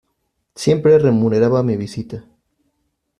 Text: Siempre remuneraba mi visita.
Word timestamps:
Siempre 0.55 0.97
remuneraba 0.97 1.61
mi 1.61 1.77
visita. 1.77 2.25